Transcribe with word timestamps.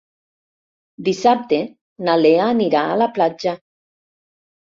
Dissabte 1.09 1.59
na 2.07 2.15
Lea 2.23 2.47
anirà 2.55 2.83
a 2.87 2.97
la 3.03 3.11
platja. 3.19 3.55